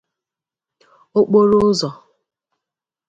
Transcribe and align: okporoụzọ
okporoụzọ 1.19 1.89